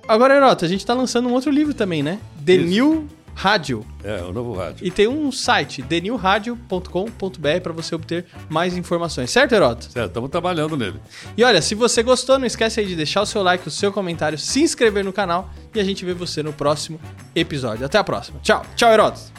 Agora, 0.07 0.35
Heroto, 0.35 0.63
a 0.63 0.67
gente 0.67 0.85
tá 0.85 0.93
lançando 0.93 1.27
um 1.27 1.33
outro 1.33 1.49
livro 1.49 1.73
também, 1.73 2.03
né? 2.03 2.19
The 2.45 2.53
Isso. 2.53 2.67
New 2.67 3.07
Rádio. 3.33 3.85
É, 4.03 4.21
o 4.21 4.31
novo 4.33 4.53
rádio. 4.53 4.85
E 4.85 4.91
tem 4.91 5.07
um 5.07 5.31
site, 5.31 5.81
thenewradio.com.br 5.81 7.61
para 7.63 7.73
você 7.73 7.95
obter 7.95 8.25
mais 8.49 8.75
informações. 8.75 9.31
Certo, 9.31 9.53
Heroto? 9.53 9.85
Certo, 9.85 10.07
estamos 10.09 10.29
trabalhando 10.29 10.77
nele. 10.77 10.99
E 11.35 11.43
olha, 11.43 11.61
se 11.61 11.73
você 11.73 12.03
gostou, 12.03 12.37
não 12.37 12.45
esquece 12.45 12.79
aí 12.79 12.85
de 12.85 12.95
deixar 12.95 13.21
o 13.21 13.25
seu 13.25 13.41
like, 13.41 13.67
o 13.67 13.71
seu 13.71 13.91
comentário, 13.91 14.37
se 14.37 14.61
inscrever 14.61 15.03
no 15.03 15.13
canal 15.13 15.49
e 15.73 15.79
a 15.79 15.83
gente 15.83 16.05
vê 16.05 16.13
você 16.13 16.43
no 16.43 16.53
próximo 16.53 16.99
episódio. 17.35 17.85
Até 17.85 17.97
a 17.97 18.03
próxima. 18.03 18.39
Tchau. 18.43 18.63
Tchau, 18.75 18.91
Herotos. 18.91 19.31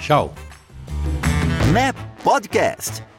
Tchau. 0.00 0.32
NEP 1.72 1.98
Podcast. 2.22 3.11